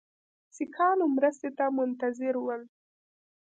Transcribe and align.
سیکهانو 0.55 1.05
مرستې 1.15 1.49
ته 1.57 1.65
منتظر 1.77 2.35
ول. 2.39 2.61